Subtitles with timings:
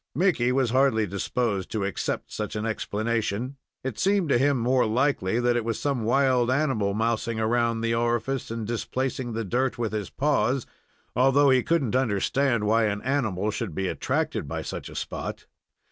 [0.15, 3.57] Mickey was hardly disposed to accept such an explanation.
[3.83, 7.93] It seemed to him more likely that it was some wild animal mousing around the
[7.93, 10.65] orifice, and displacing the dirt with his paws,
[11.15, 15.45] although he couldn't understand why an animal should be attracted by such a spot.